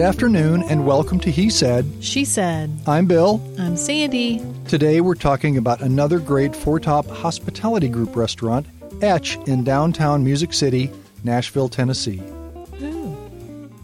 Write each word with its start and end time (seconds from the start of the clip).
Good 0.00 0.06
afternoon 0.06 0.62
and 0.62 0.86
welcome 0.86 1.20
to 1.20 1.30
He 1.30 1.50
Said. 1.50 1.84
She 2.00 2.24
said, 2.24 2.70
I'm 2.86 3.06
Bill. 3.06 3.42
I'm 3.58 3.76
Sandy. 3.76 4.40
Today 4.66 5.00
we're 5.00 5.14
talking 5.14 5.58
about 5.58 5.82
another 5.82 6.18
great 6.20 6.56
four 6.56 6.80
top 6.80 7.06
hospitality 7.06 7.88
group 7.88 8.16
restaurant, 8.16 8.66
Etch, 9.02 9.36
in 9.46 9.62
downtown 9.62 10.24
Music 10.24 10.54
City, 10.54 10.90
Nashville, 11.22 11.68
Tennessee. 11.68 12.22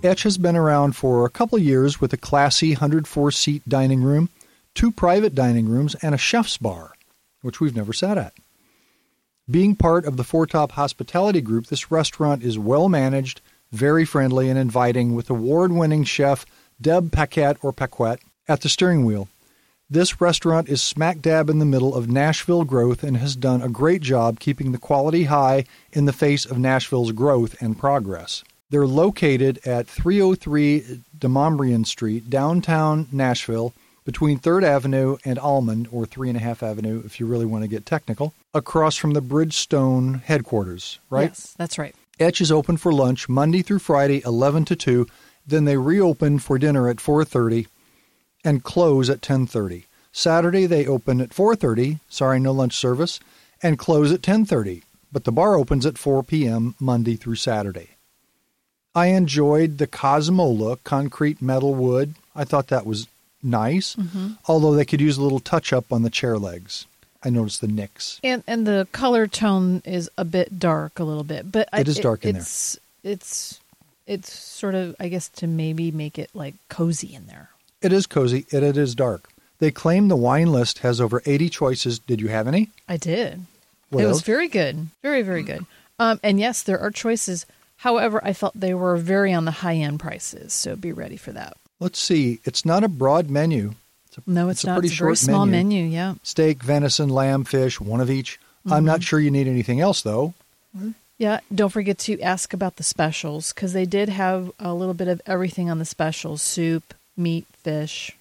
Etch 0.02 0.24
has 0.24 0.36
been 0.36 0.56
around 0.56 0.94
for 0.94 1.24
a 1.24 1.30
couple 1.30 1.58
years 1.58 2.00
with 2.00 2.12
a 2.12 2.18
classy 2.18 2.72
104 2.72 3.30
seat 3.30 3.66
dining 3.66 4.02
room, 4.02 4.28
two 4.74 4.92
private 4.92 5.34
dining 5.34 5.68
rooms, 5.68 5.96
and 6.02 6.14
a 6.14 6.18
chef's 6.18 6.58
bar, 6.58 6.92
which 7.40 7.60
we've 7.60 7.74
never 7.74 7.94
sat 7.94 8.18
at. 8.18 8.34
Being 9.50 9.74
part 9.74 10.04
of 10.04 10.16
the 10.16 10.24
Four 10.24 10.46
Top 10.46 10.72
Hospitality 10.72 11.40
Group, 11.40 11.66
this 11.66 11.90
restaurant 11.90 12.42
is 12.42 12.58
well 12.58 12.88
managed, 12.88 13.40
very 13.72 14.04
friendly, 14.04 14.50
and 14.50 14.58
inviting 14.58 15.14
with 15.14 15.30
award 15.30 15.72
winning 15.72 16.04
chef 16.04 16.44
Deb 16.80 17.10
Paquette 17.10 17.56
or 17.62 17.72
Paquette 17.72 18.20
at 18.46 18.60
the 18.60 18.68
steering 18.68 19.04
wheel. 19.04 19.28
This 19.88 20.20
restaurant 20.20 20.68
is 20.68 20.82
smack 20.82 21.22
dab 21.22 21.48
in 21.48 21.58
the 21.58 21.64
middle 21.64 21.94
of 21.94 22.10
Nashville 22.10 22.64
growth 22.64 23.02
and 23.02 23.16
has 23.16 23.34
done 23.34 23.62
a 23.62 23.68
great 23.68 24.02
job 24.02 24.40
keeping 24.40 24.72
the 24.72 24.78
quality 24.78 25.24
high 25.24 25.64
in 25.92 26.04
the 26.04 26.12
face 26.12 26.44
of 26.44 26.58
Nashville's 26.58 27.12
growth 27.12 27.54
and 27.62 27.78
progress. 27.78 28.44
They're 28.70 28.86
located 28.86 29.60
at 29.64 29.86
303 29.86 31.02
Demonbreun 31.16 31.86
Street, 31.86 32.28
downtown 32.28 33.08
Nashville, 33.12 33.72
between 34.04 34.38
3rd 34.38 34.64
Avenue 34.64 35.16
and 35.24 35.38
Almond, 35.38 35.88
or 35.92 36.04
3.5 36.04 36.62
Avenue 36.62 37.02
if 37.04 37.20
you 37.20 37.26
really 37.26 37.46
want 37.46 37.62
to 37.62 37.68
get 37.68 37.86
technical, 37.86 38.34
across 38.54 38.96
from 38.96 39.12
the 39.12 39.22
Bridgestone 39.22 40.22
headquarters, 40.22 40.98
right? 41.10 41.30
Yes, 41.30 41.54
that's 41.58 41.78
right. 41.78 41.94
Etch 42.18 42.40
is 42.40 42.50
open 42.50 42.76
for 42.76 42.92
lunch 42.92 43.28
Monday 43.28 43.62
through 43.62 43.80
Friday, 43.80 44.22
11 44.24 44.64
to 44.66 44.76
2. 44.76 45.06
Then 45.46 45.64
they 45.64 45.76
reopen 45.76 46.38
for 46.38 46.58
dinner 46.58 46.88
at 46.88 46.96
4:30 46.96 47.66
and 48.44 48.64
close 48.64 49.10
at 49.10 49.20
10:30. 49.20 49.84
Saturday 50.12 50.66
they 50.66 50.86
open 50.86 51.20
at 51.20 51.34
4:30, 51.34 52.00
sorry, 52.08 52.40
no 52.40 52.52
lunch 52.52 52.74
service, 52.74 53.20
and 53.62 53.78
close 53.78 54.10
at 54.10 54.22
10:30. 54.22 54.82
But 55.12 55.24
the 55.24 55.32
bar 55.32 55.56
opens 55.56 55.84
at 55.84 55.98
4 55.98 56.22
p.m. 56.22 56.74
Monday 56.80 57.16
through 57.16 57.36
Saturday. 57.36 57.95
I 58.96 59.08
enjoyed 59.08 59.76
the 59.76 59.86
Cosmo 59.86 60.48
look, 60.48 60.82
concrete 60.82 61.42
metal 61.42 61.74
wood. 61.74 62.14
I 62.34 62.44
thought 62.44 62.68
that 62.68 62.86
was 62.86 63.06
nice, 63.42 63.94
although 64.48 64.74
they 64.74 64.86
could 64.86 65.00
use 65.02 65.18
a 65.18 65.22
little 65.22 65.38
touch 65.38 65.72
up 65.72 65.92
on 65.92 66.02
the 66.02 66.10
chair 66.10 66.38
legs. 66.38 66.86
I 67.22 67.28
noticed 67.28 67.60
the 67.60 67.68
nicks. 67.68 68.20
And 68.24 68.42
and 68.46 68.66
the 68.66 68.88
color 68.92 69.26
tone 69.26 69.82
is 69.84 70.08
a 70.16 70.24
bit 70.24 70.58
dark, 70.58 70.98
a 70.98 71.04
little 71.04 71.24
bit, 71.24 71.52
but 71.52 71.68
I- 71.72 71.80
It 71.80 71.88
is 71.88 71.98
dark 71.98 72.24
in 72.24 72.32
there. 72.34 72.42
it's, 72.42 72.78
It's 73.04 73.60
it's 74.06 74.32
sort 74.32 74.74
of, 74.74 74.94
I 75.00 75.08
guess, 75.08 75.28
to 75.30 75.46
maybe 75.46 75.90
make 75.90 76.18
it 76.18 76.30
like 76.32 76.54
cozy 76.68 77.14
in 77.14 77.26
there. 77.26 77.50
It 77.82 77.92
is 77.92 78.06
cozy 78.06 78.46
and 78.52 78.64
it 78.64 78.76
is 78.76 78.94
dark. 78.94 79.28
They 79.58 79.70
claim 79.70 80.08
the 80.08 80.16
wine 80.16 80.52
list 80.52 80.78
has 80.80 81.00
over 81.00 81.22
80 81.26 81.48
choices. 81.50 81.98
Did 81.98 82.20
you 82.20 82.28
have 82.28 82.46
any? 82.48 82.68
I 82.88 82.96
did. 82.96 83.44
What 83.90 84.02
it 84.02 84.06
else? 84.06 84.14
was 84.16 84.22
very 84.22 84.48
good, 84.48 84.88
very 85.02 85.22
very 85.22 85.42
good. 85.42 85.66
Um, 85.98 86.20
and 86.22 86.38
yes, 86.40 86.62
there 86.62 86.78
are 86.78 86.90
choices. 86.90 87.44
However, 87.78 88.20
I 88.24 88.32
felt 88.32 88.58
they 88.58 88.74
were 88.74 88.96
very 88.96 89.32
on 89.32 89.44
the 89.44 89.50
high 89.50 89.76
end 89.76 90.00
prices, 90.00 90.52
so 90.52 90.76
be 90.76 90.92
ready 90.92 91.16
for 91.16 91.32
that. 91.32 91.56
Let's 91.78 91.98
see. 91.98 92.40
It's 92.44 92.64
not 92.64 92.82
a 92.84 92.88
broad 92.88 93.28
menu. 93.30 93.74
It's 94.06 94.18
a, 94.18 94.22
No, 94.26 94.48
it's, 94.48 94.64
a 94.64 94.68
not. 94.68 94.74
pretty 94.76 94.86
It's 94.86 94.94
a 94.94 94.96
short 94.96 95.08
very 95.08 95.16
small 95.16 95.46
menu. 95.46 95.82
menu. 95.82 95.92
Yeah. 95.94 96.14
Steak, 96.22 96.62
venison, 96.62 97.08
lamb, 97.10 97.44
fish, 97.44 97.80
one 97.80 98.00
of 98.00 98.10
each. 98.10 98.38
I'm 98.64 98.70
Mm-hmm. 98.78 98.86
not 98.86 99.02
sure 99.02 99.20
you 99.20 99.30
need 99.30 99.46
anything 99.46 99.80
else 99.80 100.02
though. 100.02 100.34
Yeah, 101.18 101.40
don't 101.54 101.70
forget 101.70 101.96
to 102.00 102.20
ask 102.20 102.52
about 102.52 102.76
the 102.76 102.82
specials 102.82 103.52
because 103.54 103.72
they 103.72 103.86
did 103.86 104.08
have 104.10 104.50
a 104.60 104.74
little 104.74 104.92
bit 104.92 105.08
of 105.08 105.22
everything 105.24 105.70
on 105.70 105.78
the 105.78 105.86
specials 105.86 106.42
soup, 106.42 106.92
meat, 107.16 107.46
fish, 107.62 108.12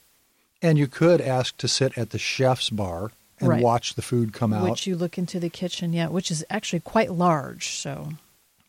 And 0.62 0.78
you 0.78 0.88
could 0.88 1.20
ask 1.20 1.58
to 1.58 1.68
sit 1.68 1.98
at 1.98 2.12
the 2.12 2.18
chef's 2.20 2.70
bar 2.70 3.12
and 3.40 3.50
Right. 3.50 3.62
watch 3.62 3.96
the 3.96 4.02
food 4.02 4.32
come 4.34 4.54
out. 4.54 4.64
which 4.70 4.88
you 4.88 4.96
look 4.96 5.18
into 5.18 5.40
the 5.40 5.50
kitchen, 5.50 5.92
yeah, 5.94 6.08
which 6.08 6.32
is 6.32 6.46
actually 6.50 6.80
quite 6.80 7.12
large. 7.12 7.68
So 7.70 8.14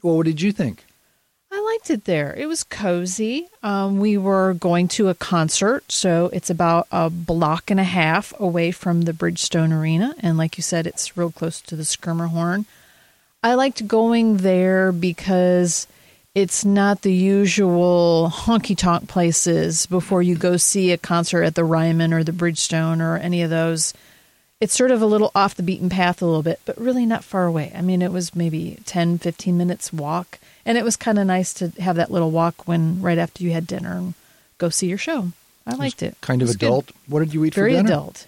well, 0.02 0.16
what 0.16 0.26
did 0.26 0.40
you 0.40 0.52
think? 0.52 0.84
I 1.50 1.60
liked 1.60 1.90
it 1.90 2.04
there. 2.04 2.34
It 2.36 2.46
was 2.46 2.64
cozy. 2.64 3.48
Um, 3.62 3.98
we 3.98 4.18
were 4.18 4.54
going 4.54 4.88
to 4.88 5.08
a 5.08 5.14
concert, 5.14 5.90
so 5.90 6.28
it's 6.32 6.50
about 6.50 6.86
a 6.90 7.08
block 7.08 7.70
and 7.70 7.80
a 7.80 7.84
half 7.84 8.38
away 8.38 8.72
from 8.72 9.02
the 9.02 9.12
Bridgestone 9.12 9.72
Arena. 9.72 10.14
And 10.20 10.36
like 10.36 10.58
you 10.58 10.62
said, 10.62 10.86
it's 10.86 11.16
real 11.16 11.30
close 11.30 11.60
to 11.62 11.76
the 11.76 11.84
Schermerhorn. 11.84 12.66
I 13.42 13.54
liked 13.54 13.86
going 13.86 14.38
there 14.38 14.92
because 14.92 15.86
it's 16.34 16.64
not 16.64 17.02
the 17.02 17.12
usual 17.12 18.30
honky 18.30 18.76
tonk 18.76 19.08
places 19.08 19.86
before 19.86 20.22
you 20.22 20.36
go 20.36 20.58
see 20.58 20.92
a 20.92 20.98
concert 20.98 21.44
at 21.44 21.54
the 21.54 21.64
Ryman 21.64 22.12
or 22.12 22.22
the 22.22 22.32
Bridgestone 22.32 23.00
or 23.00 23.16
any 23.16 23.42
of 23.42 23.50
those. 23.50 23.94
It's 24.60 24.74
sort 24.74 24.90
of 24.90 25.02
a 25.02 25.06
little 25.06 25.30
off 25.34 25.54
the 25.54 25.62
beaten 25.62 25.88
path 25.90 26.22
a 26.22 26.26
little 26.26 26.42
bit, 26.42 26.60
but 26.64 26.78
really 26.80 27.04
not 27.04 27.24
far 27.24 27.44
away. 27.44 27.72
I 27.74 27.82
mean, 27.82 28.00
it 28.00 28.10
was 28.12 28.34
maybe 28.34 28.78
10, 28.86 29.18
15 29.18 29.56
minutes 29.58 29.92
walk. 29.92 30.38
And 30.64 30.78
it 30.78 30.84
was 30.84 30.96
kind 30.96 31.18
of 31.18 31.26
nice 31.26 31.52
to 31.54 31.68
have 31.78 31.96
that 31.96 32.10
little 32.10 32.30
walk 32.30 32.66
when 32.66 33.00
right 33.02 33.18
after 33.18 33.44
you 33.44 33.50
had 33.52 33.66
dinner 33.66 33.92
and 33.92 34.14
go 34.58 34.68
see 34.70 34.88
your 34.88 34.98
show. 34.98 35.32
I 35.66 35.74
liked 35.74 36.02
it. 36.02 36.16
Kind 36.22 36.40
It 36.42 36.48
of 36.48 36.58
good. 36.58 36.66
adult. 36.66 36.92
What 37.06 37.20
did 37.20 37.34
you 37.34 37.44
eat 37.44 37.54
Very 37.54 37.72
for 37.72 37.76
dinner? 37.76 37.88
Very 37.88 37.98
adult. 37.98 38.26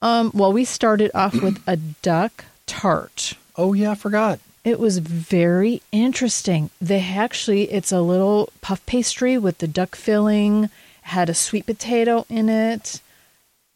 Um, 0.00 0.30
well, 0.32 0.52
we 0.52 0.64
started 0.64 1.10
off 1.12 1.34
with 1.42 1.60
a 1.66 1.76
duck 1.76 2.44
tart. 2.66 3.34
Oh 3.56 3.72
yeah, 3.72 3.90
I 3.90 3.94
forgot. 3.96 4.38
It 4.64 4.78
was 4.78 4.98
very 4.98 5.82
interesting. 5.92 6.70
They 6.80 7.00
actually, 7.00 7.70
it's 7.72 7.90
a 7.90 8.00
little 8.00 8.50
puff 8.60 8.84
pastry 8.86 9.36
with 9.38 9.58
the 9.58 9.66
duck 9.66 9.96
filling, 9.96 10.70
had 11.02 11.28
a 11.28 11.34
sweet 11.34 11.66
potato 11.66 12.26
in 12.28 12.48
it. 12.48 13.00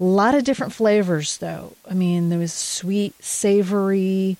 A 0.02 0.04
lot 0.04 0.34
of 0.34 0.42
different 0.42 0.72
flavors, 0.72 1.36
though. 1.36 1.76
I 1.88 1.94
mean, 1.94 2.28
there 2.28 2.40
was 2.40 2.52
sweet, 2.52 3.14
savory. 3.22 4.36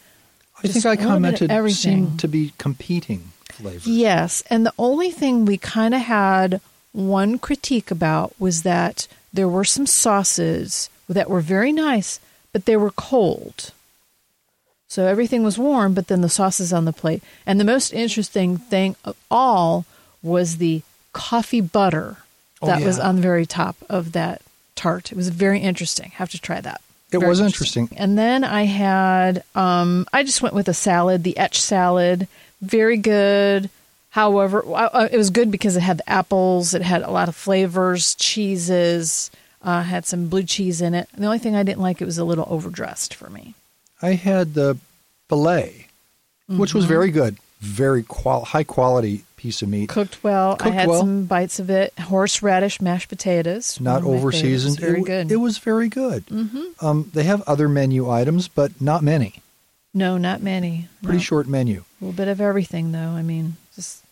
I 0.59 0.67
think 0.67 0.85
I 0.85 0.95
a 0.95 0.97
little 0.97 0.97
bit 0.97 1.05
of 1.05 1.07
commented 1.07 1.51
everything. 1.53 2.07
seemed 2.07 2.21
to 2.21 2.27
be 2.27 2.53
competing 2.59 3.31
flavors. 3.45 3.87
Yes, 3.87 4.43
and 4.51 4.67
the 4.67 4.75
only 4.77 5.13
thing 5.13 5.45
we 5.45 5.57
kind 5.59 5.95
of 5.95 6.01
had 6.01 6.61
one 6.91 7.39
critique 7.39 7.93
about 7.93 8.35
was 8.41 8.65
that 8.65 9.07
there 9.33 9.47
were 9.47 9.63
some 9.63 9.87
sauces 9.87 10.91
that 11.09 11.31
were 11.31 11.41
very 11.41 11.71
nice, 11.71 12.19
but 12.53 12.65
they 12.65 12.77
were 12.77 12.91
cold. 12.91 13.71
So 14.89 15.07
everything 15.07 15.45
was 15.45 15.59
warm, 15.59 15.95
but 15.95 16.09
then 16.09 16.23
the 16.23 16.29
sauces 16.29 16.73
on 16.73 16.87
the 16.87 16.93
plate. 16.93 17.23
And 17.47 17.61
the 17.61 17.65
most 17.65 17.93
interesting 17.93 18.57
thing 18.57 18.97
of 19.05 19.17
all 19.31 19.87
was 20.25 20.57
the 20.57 20.83
coffee 21.13 21.61
butter 21.61 22.17
Oh, 22.61 22.67
that 22.67 22.83
was 22.83 22.99
on 22.99 23.17
the 23.17 23.23
very 23.23 23.47
top 23.47 23.77
of 23.89 24.11
that 24.13 24.43
tart. 24.75 25.13
It 25.13 25.17
was 25.17 25.29
very 25.29 25.61
interesting. 25.61 26.11
Have 26.17 26.31
to 26.31 26.41
try 26.41 26.61
that. 26.61 26.81
It 27.13 27.19
Very 27.19 27.29
was 27.29 27.41
interesting. 27.41 27.91
And 27.97 28.17
then 28.17 28.43
I 28.43 28.63
had, 28.65 29.45
um, 29.55 30.07
I 30.15 30.23
just 30.23 30.41
went 30.41 30.55
with 30.55 30.67
a 30.69 30.75
salad, 30.75 31.25
the 31.25 31.37
etch 31.37 31.61
salad. 31.61 32.27
Very 32.63 32.97
good. 32.97 33.69
However, 34.11 34.63
it 35.11 35.17
was 35.17 35.29
good 35.31 35.51
because 35.51 35.77
it 35.77 35.81
had 35.83 35.99
the 35.99 36.09
apples, 36.09 36.73
it 36.75 36.83
had 36.83 37.03
a 37.03 37.11
lot 37.11 37.29
of 37.29 37.37
flavors, 37.37 38.15
cheeses, 38.15 39.31
uh, 39.63 39.83
had 39.83 40.05
some 40.07 40.29
blue 40.29 40.43
cheese 40.43 40.81
in 40.81 40.95
it. 40.95 41.09
The 41.17 41.25
only 41.27 41.39
thing 41.39 41.55
I 41.57 41.63
didn't 41.63 41.81
like, 41.83 42.01
it 42.01 42.05
was 42.07 42.19
a 42.19 42.25
little 42.25 42.47
overdressed 42.49 43.15
for 43.15 43.29
me. 43.31 43.55
I 44.01 44.13
had 44.15 44.55
the 44.55 44.79
filet, 45.29 45.87
which 46.47 46.71
Mm-hmm. 46.71 46.79
was 46.79 46.85
very 46.87 47.11
good, 47.11 47.37
very 47.63 48.03
qual- 48.03 48.45
high 48.45 48.65
quality 48.65 49.25
piece 49.37 49.63
of 49.63 49.69
meat. 49.69 49.89
Cooked 49.89 50.23
well. 50.23 50.57
I 50.61 50.71
had 50.71 50.89
well. 50.89 51.01
some 51.01 51.25
bites 51.25 51.59
of 51.59 51.71
it. 51.71 51.93
Horseradish 51.99 52.81
mashed 52.81 53.09
potatoes. 53.09 53.81
not 53.81 54.03
over 54.05 54.31
seasoned. 54.33 54.79
Very 54.79 55.01
it, 55.01 55.05
good. 55.07 55.33
It 55.33 55.37
was 55.37 55.59
very 55.59 55.89
good. 55.89 56.27
Mm-hmm. 56.27 56.85
Um, 56.85 57.11
they 57.15 57.23
have 57.25 57.43
other 57.43 57.69
menu 57.69 58.11
items, 58.11 58.49
but 58.49 58.81
not 58.81 59.03
many. 59.03 59.41
no, 59.95 60.19
not 60.19 60.43
many. 60.43 60.89
Pretty 61.03 61.19
No. 61.19 61.23
short 61.23 61.47
menu. 61.49 61.85
A 62.01 62.05
little 62.05 62.17
bit 62.17 62.29
of 62.29 62.41
everything, 62.41 62.93
though. 62.93 63.11
I 63.11 63.23
mean, 63.23 63.57
just 63.75 64.03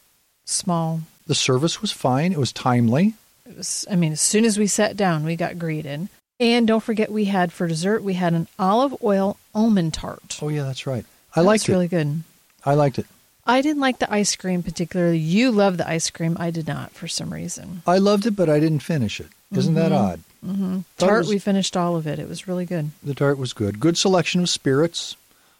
small. 0.44 1.00
The 1.26 1.34
service 1.34 1.80
was 1.80 1.92
fine. 1.92 2.32
It 2.32 2.38
was 2.38 2.52
timely. 2.52 3.14
It 3.48 3.56
was, 3.56 3.84
I 3.90 3.96
mean, 3.96 4.12
as 4.12 4.20
soon 4.20 4.44
as 4.44 4.58
we 4.58 4.66
sat 4.66 4.96
down, 4.96 5.24
we 5.24 5.36
got 5.36 5.58
greeted. 5.58 6.08
And 6.38 6.66
don't 6.66 6.82
forget, 6.82 7.10
we 7.12 7.26
had 7.26 7.52
for 7.52 7.66
dessert, 7.68 8.02
we 8.02 8.14
had 8.14 8.32
an 8.32 8.48
olive 8.58 8.96
oil 9.02 9.36
almond 9.54 9.92
tart. 9.94 10.38
Oh 10.40 10.48
yeah, 10.48 10.62
that's 10.64 10.86
right. 10.86 11.04
I 11.36 11.40
That 11.42 11.46
liked 11.46 11.62
was 11.64 11.68
it. 11.68 11.72
really 11.72 11.88
good. 11.88 12.22
I 12.64 12.74
liked 12.74 12.98
it. 12.98 13.06
I 13.50 13.60
didn't 13.62 13.80
like 13.80 13.98
the 13.98 14.12
ice 14.12 14.36
cream 14.36 14.62
particularly. 14.62 15.18
You 15.18 15.50
love 15.50 15.76
the 15.76 15.88
ice 15.88 16.08
cream. 16.10 16.36
I 16.40 16.50
did 16.50 16.66
not 16.68 16.92
for 16.92 17.08
some 17.08 17.32
reason. 17.32 17.82
I 17.86 17.98
loved 17.98 18.26
it, 18.26 18.36
but 18.36 18.48
I 18.48 18.60
didn't 18.60 18.80
finish 18.80 19.20
it. 19.20 19.28
Isn't 19.54 19.74
that 19.74 19.92
odd? 19.92 20.20
Mm-hmm. 20.46 20.80
Tart, 20.98 21.18
was- 21.20 21.28
we 21.28 21.38
finished 21.38 21.76
all 21.76 21.96
of 21.96 22.06
it. 22.06 22.18
It 22.18 22.28
was 22.28 22.46
really 22.48 22.64
good. 22.64 22.90
The 23.02 23.14
tart 23.14 23.36
was 23.38 23.52
good. 23.52 23.80
Good 23.80 23.98
selection 23.98 24.40
of 24.40 24.48
spirits, 24.48 25.16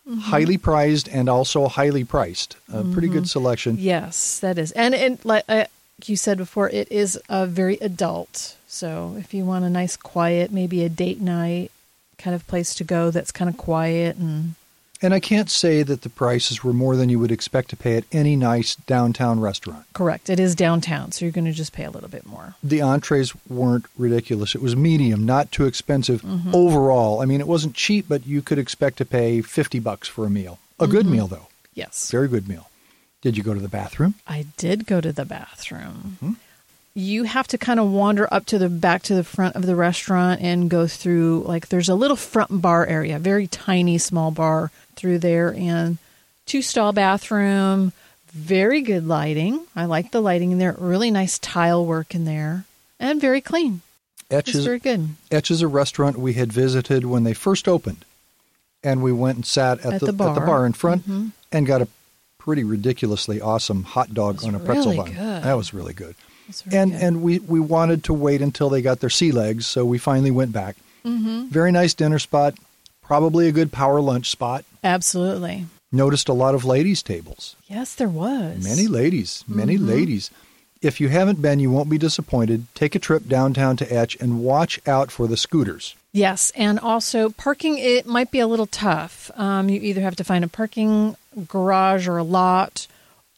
Mm-hmm. 0.08 0.20
highly 0.20 0.56
prized 0.58 1.08
and 1.10 1.28
also 1.28 1.68
highly 1.68 2.04
priced. 2.04 2.56
A 2.72 2.82
pretty 2.82 3.06
good 3.08 3.28
selection. 3.28 3.76
Yes, 3.78 4.40
that 4.40 4.56
is. 4.58 4.72
And 4.72 4.94
and 4.94 5.22
like 5.24 5.44
uh, 5.48 5.66
you 6.06 6.16
said 6.16 6.38
before, 6.38 6.70
it 6.70 6.90
is 6.90 7.20
a 7.28 7.46
very 7.46 7.76
adult. 7.76 8.56
So 8.66 9.14
if 9.18 9.34
you 9.34 9.44
want 9.44 9.66
a 9.66 9.70
nice, 9.70 9.96
quiet, 9.98 10.50
maybe 10.52 10.82
a 10.84 10.88
date 10.88 11.20
night 11.20 11.70
kind 12.16 12.34
of 12.34 12.46
place 12.48 12.74
to 12.76 12.84
go 12.84 13.10
that's 13.10 13.30
kind 13.30 13.48
of 13.50 13.56
quiet 13.58 14.16
and 14.16 14.54
And 15.02 15.14
I 15.14 15.20
can't 15.20 15.50
say 15.50 15.82
that 15.82 16.02
the 16.02 16.10
prices 16.10 16.62
were 16.62 16.74
more 16.74 16.94
than 16.94 17.08
you 17.08 17.18
would 17.18 17.32
expect 17.32 17.70
to 17.70 17.76
pay 17.76 17.96
at 17.96 18.04
any 18.12 18.36
nice 18.36 18.74
downtown 18.74 19.40
restaurant. 19.40 19.86
correct, 19.94 20.28
it 20.28 20.38
is 20.38 20.54
downtown, 20.54 21.10
so 21.12 21.24
you're 21.24 21.32
going 21.32 21.46
to 21.46 21.52
just 21.52 21.72
pay 21.72 21.84
a 21.84 21.90
little 21.90 22.08
bit 22.08 22.26
more. 22.26 22.54
The 22.62 22.82
entrees 22.82 23.32
weren't 23.48 23.86
ridiculous. 23.96 24.54
It 24.54 24.60
was 24.60 24.76
medium, 24.76 25.24
not 25.24 25.50
too 25.52 25.64
expensive 25.64 26.20
mm-hmm. 26.22 26.54
overall. 26.54 27.22
I 27.22 27.24
mean, 27.24 27.40
it 27.40 27.48
wasn't 27.48 27.74
cheap, 27.74 28.06
but 28.08 28.26
you 28.26 28.42
could 28.42 28.58
expect 28.58 28.98
to 28.98 29.06
pay 29.06 29.40
50 29.40 29.78
bucks 29.78 30.06
for 30.06 30.26
a 30.26 30.30
meal. 30.30 30.58
A 30.78 30.86
good 30.86 31.06
mm-hmm. 31.06 31.12
meal, 31.12 31.26
though. 31.26 31.48
Yes. 31.74 32.10
Very 32.10 32.28
good 32.28 32.48
meal. 32.48 32.68
Did 33.22 33.36
you 33.36 33.42
go 33.42 33.54
to 33.54 33.60
the 33.60 33.68
bathroom? 33.68 34.14
I 34.26 34.46
did 34.56 34.86
go 34.86 35.00
to 35.00 35.12
the 35.12 35.24
bathroom. 35.24 36.18
Mm-hmm. 36.22 36.32
You 37.00 37.24
have 37.24 37.48
to 37.48 37.58
kind 37.58 37.80
of 37.80 37.90
wander 37.90 38.28
up 38.32 38.44
to 38.46 38.58
the 38.58 38.68
back 38.68 39.02
to 39.04 39.14
the 39.14 39.24
front 39.24 39.56
of 39.56 39.64
the 39.64 39.74
restaurant 39.74 40.42
and 40.42 40.68
go 40.68 40.86
through 40.86 41.44
like 41.46 41.68
there's 41.68 41.88
a 41.88 41.94
little 41.94 42.16
front 42.16 42.60
bar 42.60 42.86
area, 42.86 43.18
very 43.18 43.46
tiny 43.46 43.96
small 43.96 44.30
bar 44.30 44.70
through 44.96 45.18
there 45.20 45.54
and 45.54 45.96
two 46.44 46.60
stall 46.60 46.92
bathroom, 46.92 47.92
very 48.32 48.82
good 48.82 49.06
lighting. 49.06 49.64
I 49.74 49.86
like 49.86 50.10
the 50.10 50.20
lighting 50.20 50.52
in 50.52 50.58
there, 50.58 50.76
really 50.78 51.10
nice 51.10 51.38
tile 51.38 51.86
work 51.86 52.14
in 52.14 52.26
there 52.26 52.64
and 52.98 53.20
very 53.20 53.40
clean. 53.40 53.80
Etch 54.30 54.54
is, 54.54 54.64
very 54.64 54.78
good. 54.78 55.08
Etch 55.30 55.50
is 55.50 55.62
a 55.62 55.68
restaurant 55.68 56.18
we 56.18 56.34
had 56.34 56.52
visited 56.52 57.06
when 57.06 57.24
they 57.24 57.34
first 57.34 57.66
opened. 57.66 58.04
And 58.84 59.02
we 59.02 59.12
went 59.12 59.36
and 59.36 59.46
sat 59.46 59.80
at, 59.80 59.94
At 59.94 60.00
the, 60.00 60.12
the 60.12 60.24
at 60.24 60.34
the 60.34 60.40
bar. 60.40 60.58
Mm-hmm. 60.60 60.66
in 60.66 60.72
front 60.74 61.32
and 61.50 61.66
got 61.66 61.82
a 61.82 61.88
pretty 62.38 62.62
ridiculously 62.62 63.40
awesome 63.40 63.84
hot 63.84 64.14
dog 64.14 64.44
on 64.44 64.54
a 64.54 64.58
pretzel 64.58 64.92
really 64.92 64.96
bun. 64.96 65.12
good. 65.12 65.42
That 65.44 65.54
was 65.54 65.74
really 65.74 65.94
good. 65.94 66.14
And 66.72 66.92
good. 66.92 67.00
and 67.02 67.22
we, 67.22 67.38
we 67.40 67.60
wanted 67.60 68.04
to 68.04 68.14
wait 68.14 68.42
until 68.42 68.68
they 68.68 68.82
got 68.82 69.00
their 69.00 69.10
sea 69.10 69.32
legs, 69.32 69.66
so 69.66 69.84
we 69.84 69.98
finally 69.98 70.30
went 70.30 70.52
back. 70.52 70.76
Mm-hmm. 71.04 71.48
Very 71.48 71.72
nice 71.72 71.94
dinner 71.94 72.18
spot, 72.18 72.54
probably 73.02 73.48
a 73.48 73.52
good 73.52 73.72
power 73.72 74.00
lunch 74.00 74.30
spot. 74.30 74.64
Absolutely. 74.84 75.66
Noticed 75.92 76.28
a 76.28 76.32
lot 76.32 76.54
of 76.54 76.64
ladies' 76.64 77.02
tables. 77.02 77.56
Yes, 77.66 77.94
there 77.94 78.08
was. 78.08 78.62
Many 78.62 78.86
ladies, 78.86 79.44
many 79.48 79.76
Mm-hmm. 79.76 79.88
ladies. 79.88 80.30
If 80.82 81.00
you 81.00 81.08
haven't 81.08 81.42
been, 81.42 81.60
you 81.60 81.70
won't 81.70 81.90
be 81.90 81.98
disappointed. 81.98 82.66
Take 82.74 82.94
a 82.94 82.98
trip 82.98 83.26
downtown 83.28 83.76
to 83.78 83.92
Etch 83.92 84.16
and 84.20 84.42
watch 84.42 84.80
out 84.86 85.10
for 85.10 85.26
the 85.26 85.36
scooters. 85.36 85.94
Yes, 86.12 86.52
and 86.56 86.78
also 86.80 87.28
parking 87.30 87.76
it 87.78 88.06
might 88.06 88.30
be 88.30 88.38
a 88.40 88.46
little 88.46 88.66
tough. 88.66 89.30
Um, 89.36 89.68
you 89.68 89.80
either 89.80 90.00
have 90.00 90.16
to 90.16 90.24
find 90.24 90.42
a 90.44 90.48
parking 90.48 91.16
garage 91.48 92.08
or 92.08 92.16
a 92.18 92.22
lot, 92.24 92.86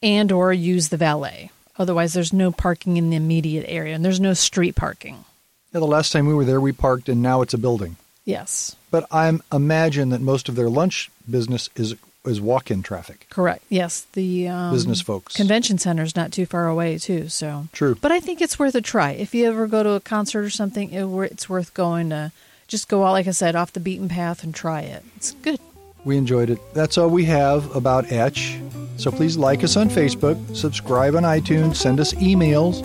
and 0.01 0.31
or 0.31 0.53
use 0.53 0.89
the 0.89 0.97
valet. 0.97 1.51
Otherwise, 1.77 2.13
there's 2.13 2.33
no 2.33 2.51
parking 2.51 2.97
in 2.97 3.09
the 3.09 3.15
immediate 3.15 3.65
area, 3.67 3.95
and 3.95 4.03
there's 4.05 4.19
no 4.19 4.33
street 4.33 4.75
parking. 4.75 5.25
Yeah, 5.73 5.79
the 5.79 5.87
last 5.87 6.11
time 6.11 6.27
we 6.27 6.33
were 6.33 6.45
there, 6.45 6.61
we 6.61 6.71
parked, 6.71 7.09
and 7.09 7.21
now 7.21 7.41
it's 7.41 7.53
a 7.53 7.57
building. 7.57 7.95
Yes, 8.25 8.75
But 8.91 9.05
I 9.11 9.37
imagine 9.51 10.09
that 10.09 10.21
most 10.21 10.47
of 10.47 10.55
their 10.55 10.69
lunch 10.69 11.09
business 11.29 11.69
is 11.75 11.95
is 12.25 12.39
walk-in 12.39 12.81
traffic. 12.83 13.27
correct. 13.29 13.65
Yes, 13.67 14.05
the 14.13 14.47
um, 14.47 14.71
Business 14.73 15.01
folks. 15.01 15.35
convention 15.35 15.77
center's 15.77 16.15
not 16.15 16.31
too 16.31 16.45
far 16.45 16.67
away 16.69 16.97
too. 16.97 17.27
So 17.27 17.67
True. 17.73 17.95
but 17.99 18.13
I 18.13 18.21
think 18.21 18.39
it's 18.39 18.57
worth 18.57 18.75
a 18.75 18.81
try. 18.81 19.11
If 19.11 19.35
you 19.35 19.45
ever 19.45 19.67
go 19.67 19.83
to 19.83 19.89
a 19.91 19.99
concert 19.99 20.43
or 20.45 20.49
something, 20.49 20.89
it, 20.93 21.03
it's 21.31 21.49
worth 21.49 21.73
going 21.73 22.11
to. 22.11 22.31
Just 22.69 22.87
go 22.87 23.03
out, 23.03 23.11
like 23.11 23.27
I 23.27 23.31
said, 23.31 23.55
off 23.57 23.73
the 23.73 23.81
beaten 23.81 24.07
path 24.07 24.41
and 24.43 24.55
try 24.55 24.81
it. 24.81 25.03
It's 25.17 25.33
good. 25.33 25.59
We 26.05 26.17
enjoyed 26.17 26.49
it. 26.49 26.59
That's 26.73 26.97
all 26.97 27.09
we 27.09 27.25
have 27.25 27.75
about 27.75 28.09
Etch. 28.11 28.57
So 28.97 29.11
please 29.11 29.37
like 29.37 29.63
us 29.63 29.75
on 29.75 29.89
Facebook, 29.89 30.55
subscribe 30.55 31.15
on 31.15 31.23
iTunes, 31.23 31.75
send 31.75 31.99
us 31.99 32.13
emails, 32.15 32.81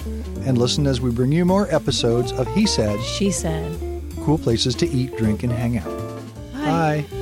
and 0.46 0.56
listen 0.58 0.86
as 0.86 1.00
we 1.00 1.10
bring 1.10 1.32
you 1.32 1.44
more 1.44 1.72
episodes 1.74 2.32
of 2.32 2.52
He 2.54 2.66
Said, 2.66 2.98
She 3.02 3.30
said. 3.30 3.78
cool 4.22 4.38
places 4.38 4.74
to 4.76 4.88
eat, 4.88 5.16
drink, 5.16 5.42
and 5.42 5.52
hang 5.52 5.78
out. 5.78 5.86
Bye. 6.54 7.04
Bye. 7.10 7.17